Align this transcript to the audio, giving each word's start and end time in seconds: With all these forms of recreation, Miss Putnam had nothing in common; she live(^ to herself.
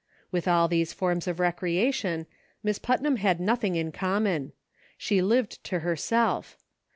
With 0.31 0.47
all 0.47 0.67
these 0.67 0.93
forms 0.93 1.27
of 1.27 1.39
recreation, 1.39 2.25
Miss 2.63 2.79
Putnam 2.79 3.17
had 3.17 3.39
nothing 3.39 3.75
in 3.75 3.91
common; 3.91 4.51
she 4.97 5.19
live(^ 5.19 5.61
to 5.65 5.81
herself. 5.81 6.57